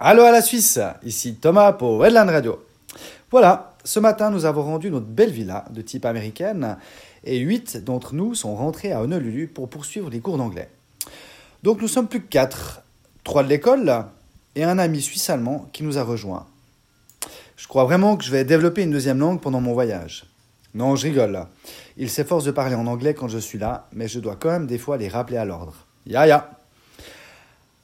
Allô 0.00 0.22
à 0.22 0.30
la 0.30 0.42
Suisse, 0.42 0.78
ici 1.02 1.34
Thomas 1.34 1.72
pour 1.72 1.98
Redland 1.98 2.28
Radio. 2.28 2.64
Voilà, 3.32 3.74
ce 3.82 3.98
matin 3.98 4.30
nous 4.30 4.44
avons 4.44 4.62
rendu 4.62 4.92
notre 4.92 5.06
belle 5.06 5.32
villa 5.32 5.64
de 5.72 5.82
type 5.82 6.04
américaine 6.04 6.76
et 7.24 7.38
huit 7.38 7.78
d'entre 7.78 8.14
nous 8.14 8.36
sont 8.36 8.54
rentrés 8.54 8.92
à 8.92 9.02
Honolulu 9.02 9.48
pour 9.48 9.68
poursuivre 9.68 10.08
les 10.08 10.20
cours 10.20 10.38
d'anglais. 10.38 10.68
Donc 11.64 11.82
nous 11.82 11.88
sommes 11.88 12.06
plus 12.06 12.20
que 12.20 12.28
quatre, 12.28 12.82
trois 13.24 13.42
de 13.42 13.48
l'école 13.48 14.04
et 14.54 14.62
un 14.62 14.78
ami 14.78 15.02
suisse-allemand 15.02 15.68
qui 15.72 15.82
nous 15.82 15.98
a 15.98 16.04
rejoints. 16.04 16.46
Je 17.56 17.66
crois 17.66 17.82
vraiment 17.82 18.16
que 18.16 18.22
je 18.22 18.30
vais 18.30 18.44
développer 18.44 18.84
une 18.84 18.92
deuxième 18.92 19.18
langue 19.18 19.40
pendant 19.40 19.60
mon 19.60 19.72
voyage. 19.72 20.26
Non, 20.74 20.94
je 20.94 21.08
rigole 21.08 21.32
là. 21.32 21.48
Ils 21.96 22.08
s'efforcent 22.08 22.44
de 22.44 22.52
parler 22.52 22.76
en 22.76 22.86
anglais 22.86 23.14
quand 23.14 23.26
je 23.26 23.38
suis 23.38 23.58
là, 23.58 23.88
mais 23.92 24.06
je 24.06 24.20
dois 24.20 24.36
quand 24.36 24.50
même 24.50 24.68
des 24.68 24.78
fois 24.78 24.96
les 24.96 25.08
rappeler 25.08 25.38
à 25.38 25.44
l'ordre. 25.44 25.74
Ya 26.06 26.24
ya 26.24 26.57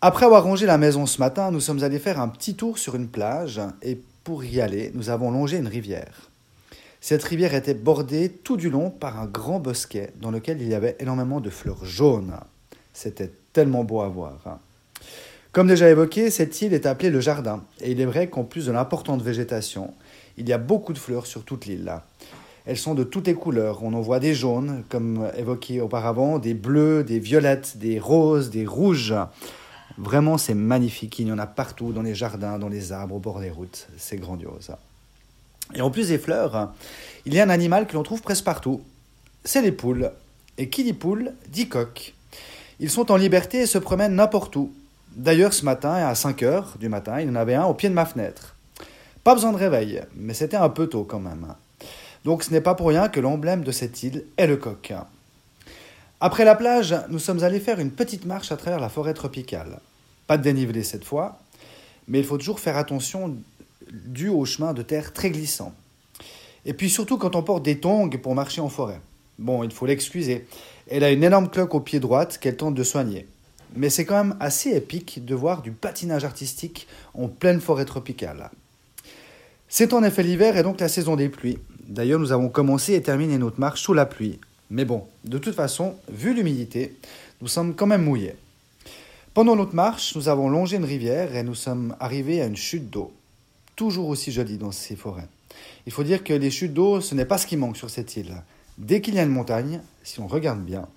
après 0.00 0.26
avoir 0.26 0.44
rangé 0.44 0.64
la 0.64 0.78
maison 0.78 1.06
ce 1.06 1.18
matin, 1.18 1.50
nous 1.50 1.60
sommes 1.60 1.82
allés 1.82 1.98
faire 1.98 2.20
un 2.20 2.28
petit 2.28 2.54
tour 2.54 2.78
sur 2.78 2.94
une 2.94 3.08
plage 3.08 3.60
et 3.82 3.98
pour 4.22 4.44
y 4.44 4.60
aller, 4.60 4.92
nous 4.94 5.10
avons 5.10 5.30
longé 5.30 5.56
une 5.56 5.66
rivière. 5.66 6.30
Cette 7.00 7.24
rivière 7.24 7.54
était 7.54 7.74
bordée 7.74 8.30
tout 8.30 8.56
du 8.56 8.70
long 8.70 8.90
par 8.90 9.18
un 9.18 9.26
grand 9.26 9.58
bosquet 9.58 10.12
dans 10.20 10.30
lequel 10.30 10.60
il 10.60 10.68
y 10.68 10.74
avait 10.74 10.96
énormément 11.00 11.40
de 11.40 11.50
fleurs 11.50 11.84
jaunes. 11.84 12.34
C'était 12.92 13.32
tellement 13.52 13.82
beau 13.82 14.00
à 14.00 14.08
voir. 14.08 14.60
Comme 15.50 15.66
déjà 15.66 15.88
évoqué, 15.88 16.30
cette 16.30 16.60
île 16.62 16.74
est 16.74 16.86
appelée 16.86 17.10
le 17.10 17.20
jardin 17.20 17.64
et 17.80 17.90
il 17.90 18.00
est 18.00 18.06
vrai 18.06 18.28
qu'en 18.28 18.44
plus 18.44 18.66
de 18.66 18.72
l'importante 18.72 19.22
végétation, 19.22 19.94
il 20.36 20.48
y 20.48 20.52
a 20.52 20.58
beaucoup 20.58 20.92
de 20.92 20.98
fleurs 20.98 21.26
sur 21.26 21.44
toute 21.44 21.66
l'île. 21.66 21.92
Elles 22.66 22.76
sont 22.76 22.94
de 22.94 23.02
toutes 23.02 23.26
les 23.26 23.34
couleurs. 23.34 23.82
On 23.82 23.94
en 23.94 24.00
voit 24.00 24.20
des 24.20 24.34
jaunes, 24.34 24.84
comme 24.88 25.28
évoqué 25.36 25.80
auparavant, 25.80 26.38
des 26.38 26.54
bleus, 26.54 27.02
des 27.02 27.18
violettes, 27.18 27.78
des 27.78 27.98
roses, 27.98 28.50
des 28.50 28.66
rouges. 28.66 29.14
Vraiment, 29.98 30.38
c'est 30.38 30.54
magnifique. 30.54 31.18
Il 31.18 31.26
y 31.26 31.32
en 31.32 31.38
a 31.38 31.46
partout, 31.46 31.92
dans 31.92 32.02
les 32.02 32.14
jardins, 32.14 32.58
dans 32.58 32.68
les 32.68 32.92
arbres, 32.92 33.16
au 33.16 33.18
bord 33.18 33.40
des 33.40 33.50
routes. 33.50 33.88
C'est 33.96 34.16
grandiose. 34.16 34.70
Et 35.74 35.80
en 35.80 35.90
plus 35.90 36.08
des 36.08 36.18
fleurs, 36.18 36.72
il 37.26 37.34
y 37.34 37.40
a 37.40 37.44
un 37.44 37.50
animal 37.50 37.86
que 37.86 37.94
l'on 37.94 38.04
trouve 38.04 38.22
presque 38.22 38.44
partout. 38.44 38.80
C'est 39.44 39.60
les 39.60 39.72
poules. 39.72 40.12
Et 40.56 40.68
qui 40.68 40.84
dit 40.84 40.92
poule, 40.92 41.32
dit 41.48 41.68
coq. 41.68 42.14
Ils 42.80 42.90
sont 42.90 43.10
en 43.10 43.16
liberté 43.16 43.58
et 43.58 43.66
se 43.66 43.78
promènent 43.78 44.14
n'importe 44.14 44.54
où. 44.56 44.72
D'ailleurs, 45.16 45.52
ce 45.52 45.64
matin, 45.64 45.94
à 45.94 46.14
5 46.14 46.42
heures 46.44 46.76
du 46.78 46.88
matin, 46.88 47.20
il 47.20 47.26
y 47.26 47.30
en 47.30 47.34
avait 47.34 47.54
un 47.54 47.64
au 47.64 47.74
pied 47.74 47.88
de 47.88 47.94
ma 47.94 48.06
fenêtre. 48.06 48.54
Pas 49.24 49.34
besoin 49.34 49.52
de 49.52 49.56
réveil, 49.56 50.02
mais 50.14 50.32
c'était 50.32 50.56
un 50.56 50.68
peu 50.68 50.86
tôt 50.86 51.04
quand 51.04 51.20
même. 51.20 51.54
Donc 52.24 52.44
ce 52.44 52.50
n'est 52.50 52.60
pas 52.60 52.74
pour 52.74 52.88
rien 52.88 53.08
que 53.08 53.20
l'emblème 53.20 53.64
de 53.64 53.72
cette 53.72 54.02
île 54.02 54.24
est 54.36 54.46
le 54.46 54.56
coq. 54.56 54.92
Après 56.20 56.44
la 56.44 56.54
plage, 56.54 56.94
nous 57.08 57.18
sommes 57.18 57.42
allés 57.42 57.60
faire 57.60 57.78
une 57.78 57.90
petite 57.90 58.26
marche 58.26 58.52
à 58.52 58.56
travers 58.56 58.80
la 58.80 58.88
forêt 58.88 59.14
tropicale. 59.14 59.80
Pas 60.28 60.38
de 60.38 60.44
dénivelé 60.44 60.84
cette 60.84 61.04
fois, 61.04 61.40
mais 62.06 62.20
il 62.20 62.24
faut 62.24 62.38
toujours 62.38 62.60
faire 62.60 62.76
attention 62.76 63.36
dû 63.90 64.28
au 64.28 64.44
chemin 64.44 64.74
de 64.74 64.82
terre 64.82 65.12
très 65.12 65.30
glissant. 65.30 65.74
Et 66.66 66.74
puis 66.74 66.90
surtout 66.90 67.18
quand 67.18 67.34
on 67.34 67.42
porte 67.42 67.64
des 67.64 67.80
tongs 67.80 68.10
pour 68.10 68.34
marcher 68.34 68.60
en 68.60 68.68
forêt. 68.68 69.00
Bon, 69.38 69.64
il 69.64 69.70
faut 69.70 69.86
l'excuser. 69.86 70.46
Elle 70.90 71.02
a 71.02 71.10
une 71.10 71.24
énorme 71.24 71.48
cloque 71.48 71.74
au 71.74 71.80
pied 71.80 71.98
droite 71.98 72.38
qu'elle 72.38 72.56
tente 72.56 72.74
de 72.74 72.82
soigner. 72.84 73.26
Mais 73.74 73.88
c'est 73.88 74.04
quand 74.04 74.22
même 74.22 74.36
assez 74.38 74.70
épique 74.70 75.24
de 75.24 75.34
voir 75.34 75.62
du 75.62 75.72
patinage 75.72 76.24
artistique 76.24 76.86
en 77.14 77.28
pleine 77.28 77.60
forêt 77.60 77.84
tropicale. 77.84 78.50
C'est 79.68 79.92
en 79.92 80.04
effet 80.04 80.22
l'hiver 80.22 80.56
et 80.56 80.62
donc 80.62 80.80
la 80.80 80.88
saison 80.88 81.16
des 81.16 81.28
pluies. 81.28 81.58
D'ailleurs, 81.86 82.20
nous 82.20 82.32
avons 82.32 82.50
commencé 82.50 82.94
et 82.94 83.02
terminé 83.02 83.38
notre 83.38 83.60
marche 83.60 83.82
sous 83.82 83.94
la 83.94 84.04
pluie, 84.04 84.38
mais 84.70 84.84
bon, 84.84 85.04
de 85.24 85.38
toute 85.38 85.54
façon, 85.54 85.94
vu 86.10 86.34
l'humidité, 86.34 86.94
nous 87.40 87.48
sommes 87.48 87.74
quand 87.74 87.86
même 87.86 88.04
mouillés. 88.04 88.36
Pendant 89.38 89.54
notre 89.54 89.76
marche, 89.76 90.16
nous 90.16 90.28
avons 90.28 90.48
longé 90.48 90.78
une 90.78 90.84
rivière 90.84 91.36
et 91.36 91.44
nous 91.44 91.54
sommes 91.54 91.94
arrivés 92.00 92.42
à 92.42 92.46
une 92.46 92.56
chute 92.56 92.90
d'eau. 92.90 93.12
Toujours 93.76 94.08
aussi 94.08 94.32
jolie 94.32 94.58
dans 94.58 94.72
ces 94.72 94.96
forêts. 94.96 95.28
Il 95.86 95.92
faut 95.92 96.02
dire 96.02 96.24
que 96.24 96.32
les 96.32 96.50
chutes 96.50 96.74
d'eau, 96.74 97.00
ce 97.00 97.14
n'est 97.14 97.24
pas 97.24 97.38
ce 97.38 97.46
qui 97.46 97.56
manque 97.56 97.76
sur 97.76 97.88
cette 97.88 98.16
île. 98.16 98.42
Dès 98.78 99.00
qu'il 99.00 99.14
y 99.14 99.20
a 99.20 99.22
une 99.22 99.28
montagne, 99.28 99.80
si 100.02 100.18
on 100.18 100.26
regarde 100.26 100.64
bien, 100.64 100.88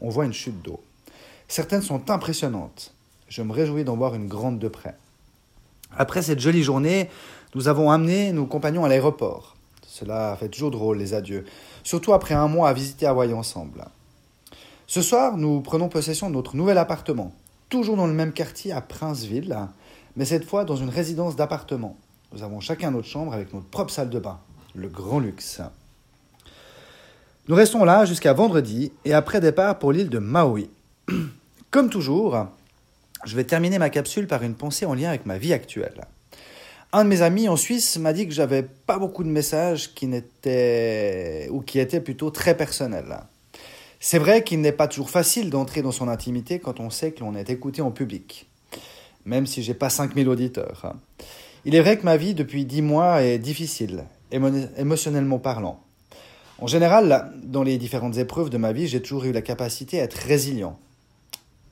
on 0.00 0.10
voit 0.10 0.26
une 0.26 0.32
chute 0.32 0.62
d'eau. 0.62 0.80
Certaines 1.48 1.82
sont 1.82 2.08
impressionnantes. 2.08 2.94
Je 3.28 3.42
me 3.42 3.52
réjouis 3.52 3.82
d'en 3.82 3.96
voir 3.96 4.14
une 4.14 4.28
grande 4.28 4.60
de 4.60 4.68
près. 4.68 4.94
Après 5.90 6.22
cette 6.22 6.38
jolie 6.38 6.62
journée, 6.62 7.10
nous 7.56 7.66
avons 7.66 7.90
amené 7.90 8.30
nos 8.30 8.46
compagnons 8.46 8.84
à 8.84 8.88
l'aéroport. 8.88 9.56
Cela 9.88 10.36
fait 10.38 10.50
toujours 10.50 10.70
drôle, 10.70 10.98
les 10.98 11.14
adieux, 11.14 11.46
surtout 11.82 12.12
après 12.12 12.34
un 12.36 12.46
mois 12.46 12.68
à 12.68 12.74
visiter 12.74 13.06
Hawaï 13.06 13.32
ensemble. 13.32 13.86
Ce 14.86 15.02
soir, 15.02 15.36
nous 15.36 15.60
prenons 15.62 15.88
possession 15.88 16.30
de 16.30 16.34
notre 16.36 16.54
nouvel 16.54 16.78
appartement, 16.78 17.34
toujours 17.68 17.96
dans 17.96 18.06
le 18.06 18.12
même 18.12 18.32
quartier 18.32 18.72
à 18.72 18.80
Princeville, 18.80 19.56
mais 20.16 20.24
cette 20.24 20.44
fois 20.44 20.64
dans 20.64 20.76
une 20.76 20.88
résidence 20.88 21.36
d'appartement. 21.36 21.96
Nous 22.32 22.42
avons 22.42 22.60
chacun 22.60 22.90
notre 22.90 23.08
chambre 23.08 23.32
avec 23.32 23.52
notre 23.54 23.66
propre 23.66 23.92
salle 23.92 24.10
de 24.10 24.18
bain, 24.18 24.38
le 24.74 24.88
grand 24.88 25.18
luxe. 25.18 25.60
Nous 27.48 27.54
restons 27.54 27.84
là 27.84 28.04
jusqu'à 28.04 28.34
vendredi 28.34 28.92
et 29.04 29.14
après 29.14 29.40
départ 29.40 29.78
pour 29.78 29.92
l'île 29.92 30.10
de 30.10 30.18
Maui. 30.18 30.68
Comme 31.70 31.88
toujours, 31.88 32.46
je 33.24 33.36
vais 33.36 33.44
terminer 33.44 33.78
ma 33.78 33.90
capsule 33.90 34.26
par 34.26 34.42
une 34.42 34.54
pensée 34.54 34.84
en 34.84 34.94
lien 34.94 35.08
avec 35.08 35.24
ma 35.24 35.38
vie 35.38 35.52
actuelle. 35.52 36.06
Un 36.92 37.04
de 37.04 37.08
mes 37.08 37.22
amis 37.22 37.48
en 37.48 37.56
Suisse 37.56 37.98
m'a 37.98 38.12
dit 38.12 38.26
que 38.26 38.32
j'avais 38.34 38.62
pas 38.62 38.98
beaucoup 38.98 39.22
de 39.22 39.28
messages 39.28 39.94
qui 39.94 40.06
n'étaient 40.06 41.48
ou 41.50 41.60
qui 41.60 41.78
étaient 41.78 42.00
plutôt 42.00 42.30
très 42.30 42.56
personnels. 42.56 43.18
C'est 44.00 44.18
vrai 44.18 44.44
qu'il 44.44 44.60
n'est 44.60 44.72
pas 44.72 44.86
toujours 44.86 45.10
facile 45.10 45.50
d'entrer 45.50 45.82
dans 45.82 45.90
son 45.90 46.08
intimité 46.08 46.60
quand 46.60 46.78
on 46.78 46.88
sait 46.88 47.12
que 47.12 47.20
l'on 47.20 47.34
est 47.34 47.50
écouté 47.50 47.82
en 47.82 47.90
public, 47.90 48.48
même 49.24 49.46
si 49.46 49.62
j'ai 49.62 49.74
pas 49.74 49.90
5000 49.90 50.28
auditeurs. 50.28 50.94
Il 51.64 51.74
est 51.74 51.80
vrai 51.80 51.98
que 51.98 52.04
ma 52.04 52.16
vie 52.16 52.34
depuis 52.34 52.64
10 52.64 52.82
mois 52.82 53.22
est 53.22 53.38
difficile, 53.38 54.04
émotionnellement 54.30 55.40
parlant. 55.40 55.82
En 56.60 56.68
général, 56.68 57.32
dans 57.42 57.64
les 57.64 57.76
différentes 57.76 58.18
épreuves 58.18 58.50
de 58.50 58.56
ma 58.56 58.72
vie, 58.72 58.86
j'ai 58.86 59.02
toujours 59.02 59.24
eu 59.24 59.32
la 59.32 59.42
capacité 59.42 60.00
à 60.00 60.04
être 60.04 60.14
résilient, 60.14 60.78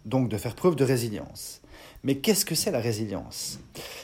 donc 0.04 0.28
de 0.28 0.36
faire 0.36 0.56
preuve 0.56 0.74
de 0.76 0.84
résilience. 0.84 1.60
Mais 2.02 2.16
qu'est-ce 2.16 2.44
que 2.44 2.54
c'est 2.54 2.70
la 2.70 2.80
résilience? 2.80 3.58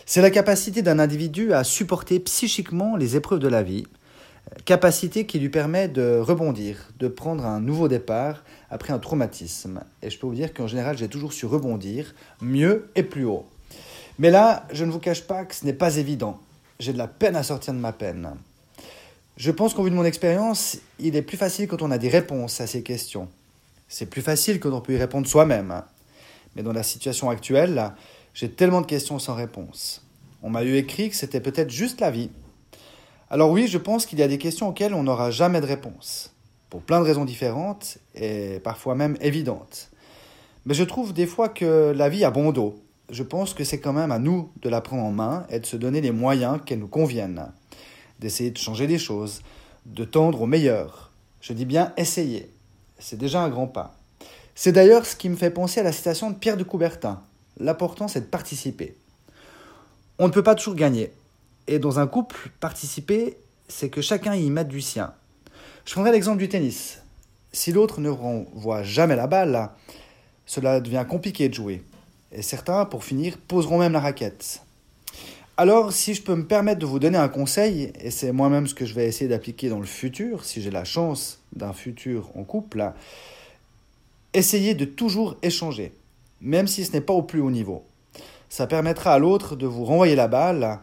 C'est 0.06 0.22
la 0.22 0.31
capacité 0.31 0.83
d'un 0.83 0.99
individu 0.99 1.53
à 1.53 1.65
supporter 1.65 2.21
psychiquement 2.21 2.97
les 2.97 3.16
épreuves 3.16 3.39
de 3.41 3.49
la 3.49 3.62
vie, 3.62 3.84
capacité 4.65 5.27
qui 5.27 5.39
lui 5.39 5.49
permet 5.49 5.89
de 5.89 6.19
rebondir, 6.19 6.91
de 6.99 7.09
prendre 7.09 7.45
un 7.45 7.61
nouveau 7.61 7.89
départ 7.89 8.45
après 8.71 8.93
un 8.93 8.99
traumatisme. 8.99 9.83
Et 10.03 10.11
je 10.11 10.19
peux 10.19 10.27
vous 10.27 10.35
dire 10.35 10.53
qu'en 10.53 10.67
général, 10.67 10.99
j'ai 10.99 11.09
toujours 11.09 11.33
su 11.33 11.47
rebondir 11.47 12.15
mieux 12.41 12.91
et 12.95 13.03
plus 13.03 13.25
haut. 13.25 13.47
Mais 14.19 14.31
là, 14.31 14.67
je 14.73 14.85
ne 14.85 14.91
vous 14.91 14.99
cache 14.99 15.23
pas 15.23 15.45
que 15.45 15.55
ce 15.55 15.65
n'est 15.65 15.73
pas 15.73 15.97
évident. 15.97 16.39
J'ai 16.79 16.93
de 16.93 16.99
la 16.99 17.09
peine 17.09 17.37
à 17.37 17.43
sortir 17.43 17.73
de 17.73 17.79
ma 17.79 17.93
peine. 17.93 18.31
Je 19.37 19.51
pense 19.51 19.75
qu'en 19.75 19.83
vue 19.83 19.91
de 19.91 19.97
mon 19.97 20.05
expérience, 20.05 20.79
il 20.99 21.17
est 21.17 21.23
plus 21.23 21.37
facile 21.37 21.67
quand 21.67 21.83
on 21.83 21.91
a 21.91 21.99
des 21.99 22.09
réponses 22.09 22.61
à 22.61 22.67
ces 22.67 22.83
questions. 22.83 23.29
C'est 23.89 24.07
plus 24.07 24.23
facile 24.23 24.61
quand 24.61 24.73
on 24.73 24.81
peut 24.81 24.95
y 24.95 24.99
répondre 24.99 25.27
soi-même. 25.27 25.83
Mais 26.55 26.63
dans 26.63 26.73
la 26.73 26.83
situation 26.83 27.31
actuelle, 27.31 27.93
j'ai 28.34 28.51
tellement 28.51 28.81
de 28.81 28.87
questions 28.87 29.19
sans 29.19 29.34
réponse. 29.34 30.05
On 30.43 30.51
m'a 30.51 30.65
eu 30.65 30.77
écrit 30.77 31.09
que 31.11 31.17
c'était 31.17 31.41
peut-être 31.41 31.71
juste 31.71 32.01
la 32.01 32.11
vie. 32.11 32.31
Alors 33.32 33.50
oui, 33.50 33.66
je 33.66 33.78
pense 33.78 34.04
qu'il 34.04 34.19
y 34.19 34.22
a 34.22 34.28
des 34.28 34.37
questions 34.37 34.69
auxquelles 34.69 34.93
on 34.93 35.04
n'aura 35.04 35.31
jamais 35.31 35.62
de 35.62 35.66
réponse, 35.66 36.34
pour 36.69 36.82
plein 36.82 37.00
de 37.00 37.06
raisons 37.06 37.25
différentes 37.25 37.97
et 38.15 38.60
parfois 38.62 38.94
même 38.94 39.16
évidentes. 39.22 39.88
Mais 40.66 40.75
je 40.75 40.84
trouve 40.84 41.15
des 41.15 41.25
fois 41.25 41.48
que 41.48 41.94
la 41.97 42.10
vie 42.10 42.26
a 42.26 42.31
bon 42.31 42.53
dos. 42.53 42.78
Je 43.09 43.22
pense 43.22 43.54
que 43.54 43.65
c'est 43.65 43.81
quand 43.81 43.94
même 43.94 44.12
à 44.12 44.19
nous 44.19 44.50
de 44.60 44.69
la 44.69 44.82
prendre 44.82 45.04
en 45.04 45.12
main 45.12 45.47
et 45.48 45.60
de 45.60 45.65
se 45.65 45.78
donner 45.78 46.03
les 46.03 46.10
moyens 46.10 46.60
qu'elle 46.66 46.81
nous 46.81 46.88
conviennent, 46.88 47.50
d'essayer 48.21 48.50
de 48.50 48.59
changer 48.59 48.87
les 48.87 48.98
choses, 48.98 49.41
de 49.87 50.04
tendre 50.04 50.42
au 50.42 50.47
meilleur. 50.47 51.10
Je 51.41 51.54
dis 51.54 51.65
bien 51.65 51.94
essayer. 51.97 52.50
C'est 52.98 53.19
déjà 53.19 53.41
un 53.41 53.48
grand 53.48 53.66
pas. 53.66 53.94
C'est 54.54 54.72
d'ailleurs 54.72 55.06
ce 55.06 55.16
qui 55.16 55.31
me 55.31 55.37
fait 55.37 55.48
penser 55.48 55.81
à 55.81 55.84
la 55.84 55.92
citation 55.92 56.28
de 56.28 56.37
Pierre 56.37 56.59
de 56.59 56.65
Coubertin. 56.65 57.22
L'important, 57.59 58.09
c'est 58.09 58.21
de 58.21 58.26
participer. 58.26 58.94
On 60.19 60.26
ne 60.26 60.32
peut 60.32 60.42
pas 60.42 60.54
toujours 60.54 60.74
gagner. 60.74 61.12
Et 61.66 61.78
dans 61.78 61.98
un 61.98 62.06
couple, 62.06 62.50
participer, 62.60 63.36
c'est 63.68 63.88
que 63.88 64.00
chacun 64.00 64.34
y 64.34 64.50
mette 64.50 64.68
du 64.68 64.80
sien. 64.80 65.12
Je 65.84 65.92
prendrai 65.92 66.12
l'exemple 66.12 66.38
du 66.38 66.48
tennis. 66.48 67.03
Si 67.53 67.72
l'autre 67.72 68.00
ne 68.00 68.09
renvoie 68.09 68.82
jamais 68.82 69.16
la 69.16 69.26
balle, 69.26 69.70
cela 70.47 70.80
devient 70.80 71.04
compliqué 71.09 71.48
de 71.48 71.54
jouer. 71.54 71.82
Et 72.32 72.42
certains, 72.42 72.84
pour 72.84 73.04
finir, 73.04 73.38
poseront 73.38 73.78
même 73.78 73.92
la 73.92 74.00
raquette. 74.00 74.62
Alors, 75.56 75.92
si 75.92 76.14
je 76.14 76.22
peux 76.22 76.34
me 76.34 76.47
permettre 76.47 76.80
de 76.80 76.86
vous 76.86 76.98
donner 76.98 77.18
un 77.18 77.28
conseil, 77.28 77.92
et 78.00 78.10
c'est 78.10 78.32
moi-même 78.32 78.66
ce 78.66 78.74
que 78.74 78.86
je 78.86 78.94
vais 78.94 79.06
essayer 79.06 79.28
d'appliquer 79.28 79.68
dans 79.68 79.80
le 79.80 79.86
futur, 79.86 80.44
si 80.44 80.62
j'ai 80.62 80.70
la 80.70 80.84
chance 80.84 81.41
d'un 81.54 81.72
futur 81.72 82.30
en 82.36 82.44
couple, 82.44 82.92
Essayez 84.34 84.74
de 84.74 84.86
toujours 84.86 85.36
échanger, 85.42 85.92
même 86.41 86.66
si 86.66 86.86
ce 86.86 86.92
n'est 86.92 87.03
pas 87.03 87.12
au 87.12 87.22
plus 87.22 87.42
haut 87.42 87.50
niveau. 87.50 87.84
Ça 88.48 88.66
permettra 88.66 89.12
à 89.12 89.18
l'autre 89.18 89.56
de 89.56 89.66
vous 89.66 89.84
renvoyer 89.84 90.14
la 90.14 90.26
balle, 90.26 90.80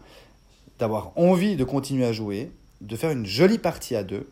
d'avoir 0.80 1.12
envie 1.18 1.56
de 1.56 1.64
continuer 1.64 2.06
à 2.06 2.12
jouer, 2.14 2.52
de 2.82 2.96
faire 2.96 3.12
une 3.12 3.26
jolie 3.26 3.58
partie 3.58 3.96
à 3.96 4.04
deux, 4.04 4.28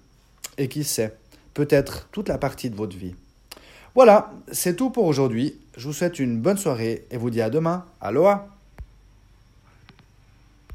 et 0.58 0.68
qui 0.70 0.84
sait, 0.84 1.16
peut-être 1.54 2.08
toute 2.12 2.30
la 2.30 2.38
partie 2.38 2.70
de 2.70 2.76
votre 2.76 2.98
vie. 2.98 3.16
Voilà, 3.94 4.32
c'est 4.52 4.76
tout 4.76 4.90
pour 4.90 5.06
aujourd'hui. 5.06 5.56
Je 5.76 5.88
vous 5.88 5.94
souhaite 5.94 6.20
une 6.20 6.40
bonne 6.40 6.58
soirée 6.58 7.06
et 7.12 7.18
vous 7.18 7.30
dis 7.30 7.42
à 7.42 7.50
demain. 7.50 7.86
Aloha 8.00 8.48